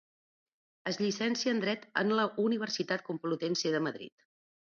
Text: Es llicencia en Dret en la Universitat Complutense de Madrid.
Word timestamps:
Es 0.91 0.97
llicencia 1.01 1.53
en 1.55 1.61
Dret 1.65 1.85
en 2.03 2.15
la 2.21 2.25
Universitat 2.45 3.05
Complutense 3.11 3.75
de 3.79 3.85
Madrid. 3.91 4.27